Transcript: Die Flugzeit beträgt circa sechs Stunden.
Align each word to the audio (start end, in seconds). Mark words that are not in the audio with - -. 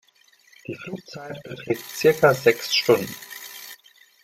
Die 0.65 0.73
Flugzeit 0.73 1.43
beträgt 1.43 1.85
circa 1.91 2.33
sechs 2.33 2.73
Stunden. 2.75 3.13